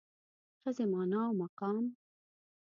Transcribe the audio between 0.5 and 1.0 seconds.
ښځې